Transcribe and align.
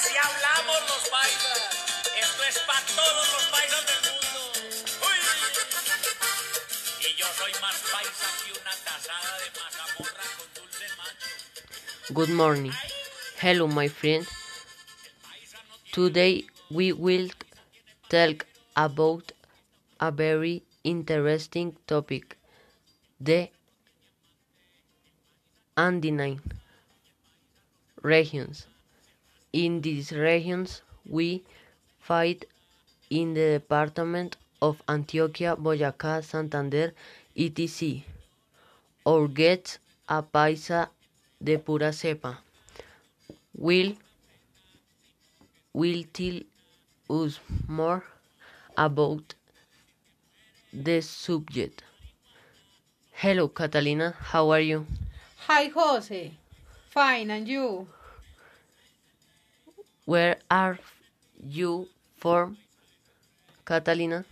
Así 0.00 0.16
hablamos 0.16 0.80
los 0.88 1.08
paisas. 1.10 1.60
Esto 2.18 2.42
es 2.44 2.58
para 2.60 2.80
todos 2.86 3.32
los 3.34 3.44
paisas 3.50 3.84
del 3.86 4.12
mundo. 4.12 4.40
¡Uy! 5.04 5.18
Y 7.06 7.16
yo 7.16 7.26
soy 7.36 7.52
más 7.60 7.76
paisa 7.92 8.26
que 8.42 8.52
una 8.58 8.70
casada 8.82 9.38
de 9.40 9.50
mazamorra 9.60 10.24
con 10.38 10.48
dulce 10.54 10.86
macho. 10.96 12.14
Good 12.14 12.30
morning. 12.30 12.72
Hello, 13.42 13.68
my 13.68 13.88
friend. 13.88 14.26
Today 15.92 16.46
we 16.70 16.94
will 16.94 17.28
talk 18.08 18.46
about 18.76 19.32
a 20.00 20.10
very 20.10 20.62
interesting 20.82 21.76
topic 21.86 22.38
the 23.20 23.50
Andean 25.76 26.40
regions. 28.00 28.66
In 29.52 29.80
these 29.80 30.12
regions, 30.12 30.82
we 31.06 31.42
fight 31.98 32.44
in 33.10 33.34
the 33.34 33.58
department 33.58 34.36
of 34.62 34.82
Antioquia, 34.86 35.56
Boyacá, 35.56 36.22
Santander, 36.22 36.92
etc. 37.36 38.02
Or 39.04 39.26
get 39.26 39.78
a 40.08 40.22
paisa 40.22 40.88
de 41.42 41.58
pura 41.58 41.90
cepa. 41.90 42.36
Will 43.56 43.96
will 45.72 46.04
tell 46.12 46.40
us 47.08 47.40
more 47.66 48.04
about 48.76 49.34
the 50.72 51.00
subject. 51.00 51.82
Hello, 53.12 53.48
Catalina. 53.48 54.14
How 54.18 54.50
are 54.50 54.60
you? 54.60 54.86
Hi, 55.46 55.64
Jose. 55.74 56.32
Fine, 56.88 57.30
and 57.30 57.48
you? 57.48 57.88
Where 60.10 60.38
are 60.50 60.76
you 61.38 61.86
from, 62.16 62.56
Catalina? 63.64 64.24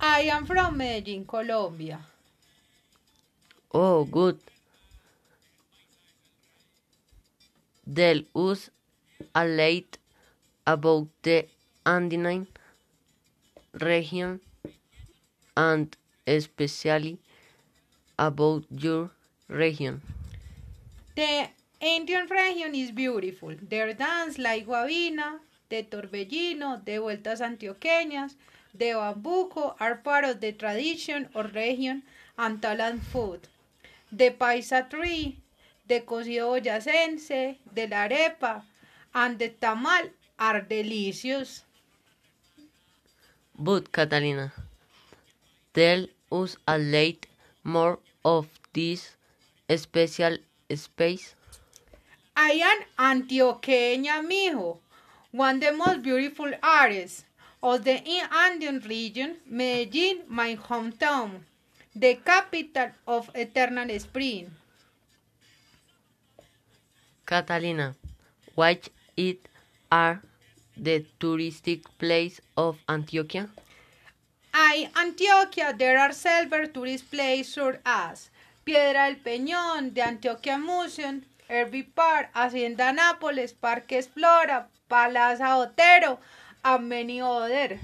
I 0.00 0.22
am 0.22 0.44
from 0.44 0.76
Medellin, 0.76 1.24
Colombia. 1.24 2.00
Oh, 3.72 4.02
good. 4.06 4.40
Tell 7.86 8.22
us 8.34 8.70
a 9.32 9.44
little 9.46 10.02
about 10.66 11.06
the 11.22 11.46
Andean 11.86 12.48
region 13.80 14.40
and 15.56 15.96
especially 16.26 17.20
about 18.18 18.64
your 18.68 19.10
region. 19.46 20.02
The 21.14 21.50
Indian 21.80 22.26
region 22.28 22.74
is 22.74 22.90
beautiful. 22.90 23.54
Their 23.62 23.94
dance 23.94 24.36
like 24.36 24.66
guabina, 24.66 25.38
the 25.70 25.82
torbellino, 25.84 26.84
the 26.84 26.98
vueltas 26.98 27.40
antioqueñas, 27.40 28.34
the 28.74 28.92
bambuco 28.92 29.74
are 29.80 29.94
part 29.94 30.24
of 30.24 30.40
the 30.40 30.52
tradition 30.52 31.28
or 31.34 31.44
region 31.44 32.02
and 32.36 32.60
talent 32.60 33.02
food. 33.04 33.48
The 34.12 34.30
paisa 34.30 34.90
tree, 34.90 35.38
the 35.88 36.00
cocido 36.00 36.60
boyacense, 36.60 37.56
the 37.74 37.86
la 37.86 38.06
arepa, 38.08 38.62
and 39.14 39.38
the 39.38 39.48
tamal 39.48 40.10
are 40.38 40.60
delicious. 40.60 41.64
But 43.58 43.90
Catalina, 43.90 44.52
tell 45.72 46.06
us 46.30 46.56
a 46.68 46.76
little 46.76 47.30
more 47.64 47.98
of 48.24 48.48
this 48.74 49.16
special 49.76 50.36
space. 50.74 51.34
I 52.36 52.52
am 52.52 53.22
Antioqueña, 53.22 54.22
mijo, 54.22 54.78
one 55.32 55.56
of 55.56 55.60
the 55.60 55.72
most 55.72 56.02
beautiful 56.02 56.52
areas 56.62 57.24
of 57.62 57.84
the 57.84 58.00
Andean 58.32 58.80
region, 58.80 59.36
Medellin, 59.46 60.22
my 60.28 60.56
hometown, 60.56 61.40
the 61.94 62.14
capital 62.16 62.90
of 63.06 63.30
eternal 63.34 63.98
spring. 63.98 64.50
Catalina, 67.26 67.94
what 68.54 68.88
it 69.16 69.48
are 69.92 70.22
the 70.76 71.04
touristic 71.20 71.84
place 71.98 72.40
of 72.56 72.78
Antioquia? 72.88 73.48
I 74.52 74.90
Antioquia, 74.94 75.76
there 75.78 75.98
are 75.98 76.12
several 76.12 76.68
tourist 76.68 77.10
places 77.10 77.54
such 77.54 77.80
as 77.84 78.30
Piedra 78.64 79.14
del 79.14 79.16
Peñol, 79.16 79.94
the 79.94 80.00
Antioquia 80.00 80.58
Museum, 80.58 81.22
Herbie 81.50 81.82
Park, 81.82 82.30
Hacienda 82.32 82.92
Nápoles, 82.92 83.52
Parque 83.52 83.98
Explora, 83.98 84.68
Plaza 84.88 85.56
Otero, 85.58 86.20
and 86.64 86.88
many 86.88 87.20
other. 87.20 87.80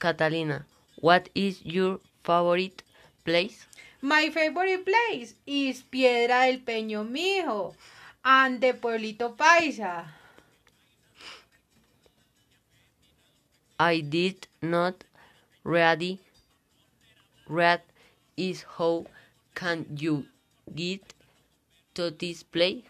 Catalina, 0.00 0.66
what 0.96 1.28
is 1.36 1.64
your 1.64 2.00
favorite 2.24 2.82
place? 3.24 3.68
My 4.02 4.28
favorite 4.30 4.84
place 4.84 5.34
is 5.46 5.82
Piedra 5.82 6.46
del 6.46 6.58
Peñón, 6.58 7.12
mijo, 7.12 7.74
and 8.24 8.60
the 8.60 8.72
Pueblito 8.72 9.36
Paisa. 9.36 10.04
I 13.78 14.00
did 14.00 14.48
not 14.60 15.04
ready 15.62 16.18
read 17.46 17.82
is 18.36 18.64
how 18.78 19.06
can 19.54 19.86
you 19.96 20.26
get 20.74 21.14
to 21.98 22.10
this 22.10 22.42
place? 22.44 22.84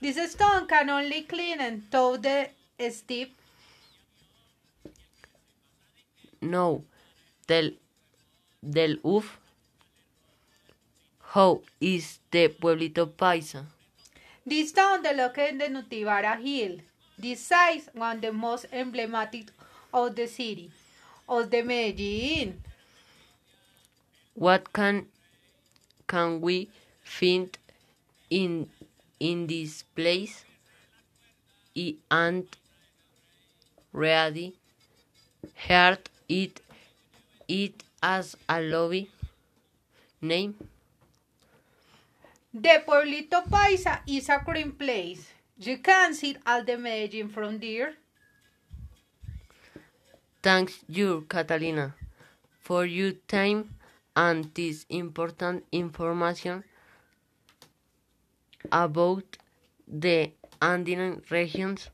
This 0.00 0.20
stone 0.32 0.66
can 0.66 0.90
only 0.90 1.22
clean 1.22 1.60
and 1.60 1.90
tow 1.90 2.16
the 2.16 2.50
steep. 2.90 3.34
No, 6.42 6.84
del 7.46 7.70
del 8.62 8.98
uf. 9.02 9.38
How 11.34 11.62
is 11.80 12.18
the 12.30 12.48
pueblito 12.48 13.06
paisa? 13.06 13.64
This 14.46 14.72
town 14.72 15.02
the 15.02 15.14
located 15.14 15.52
in 15.52 15.58
the 15.58 15.68
Nutibara 15.80 16.36
Hill. 16.38 16.80
This 17.18 17.40
site 17.40 17.88
one 17.94 18.16
of 18.16 18.22
the 18.22 18.32
most 18.32 18.66
emblematic 18.72 19.50
of 19.92 20.14
the 20.14 20.26
city 20.26 20.70
of 21.26 21.50
the 21.50 21.62
Medellin. 21.62 22.60
What 24.34 24.72
can 24.72 25.06
can 26.06 26.40
we 26.42 26.68
find 27.02 27.56
in 28.34 28.68
in 29.20 29.46
this 29.46 29.82
place? 29.94 30.44
I 31.76 31.94
and 32.10 32.46
ready 33.92 34.54
heard 35.66 36.10
it 36.28 36.60
it 37.48 37.82
as 38.02 38.36
a 38.48 38.60
lobby 38.60 39.10
name. 40.20 40.54
The 42.52 42.82
Pueblito 42.86 43.42
Paisa 43.48 44.00
is 44.06 44.28
a 44.28 44.40
green 44.44 44.72
place. 44.72 45.26
You 45.58 45.78
can 45.78 46.14
see 46.14 46.36
all 46.46 46.64
the 46.64 46.76
Medellin 46.76 47.28
from 47.28 47.58
there. 47.58 47.94
Thanks 50.42 50.84
you, 50.88 51.26
Catalina, 51.28 51.94
for 52.60 52.84
your 52.84 53.12
time 53.26 53.74
and 54.14 54.54
this 54.54 54.86
important 54.88 55.64
information 55.72 56.64
about 58.72 59.38
the 59.86 60.32
Andean 60.60 61.22
regions, 61.30 61.90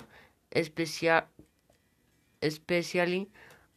special, 0.62 1.22
especially 2.42 3.28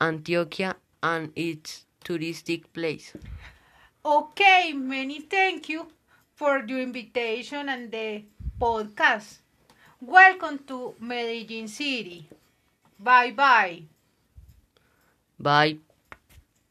Antioquia 0.02 0.76
and 1.02 1.32
its 1.36 1.86
touristic 2.04 2.66
place. 2.74 3.14
Okay, 4.06 4.74
many 4.74 5.20
thank 5.22 5.70
you 5.70 5.88
for 6.36 6.64
your 6.66 6.80
invitation 6.82 7.70
and 7.70 7.92
the 7.92 8.24
podcast. 8.60 9.40
Welcome 10.02 10.60
to 10.68 10.96
Medellin 11.00 11.68
City. 11.68 12.28
Bye 13.00 13.32
bye. 13.32 13.84
Bye. 15.40 15.78